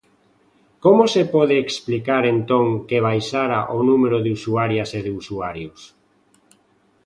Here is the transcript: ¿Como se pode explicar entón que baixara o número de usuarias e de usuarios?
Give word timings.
¿Como 0.83 1.03
se 1.13 1.23
pode 1.33 1.55
explicar 1.59 2.23
entón 2.33 2.65
que 2.87 3.03
baixara 3.07 3.59
o 3.77 3.79
número 3.89 4.17
de 4.23 4.29
usuarias 4.37 4.89
e 4.97 4.99
de 5.05 5.11
usuarios? 5.21 5.79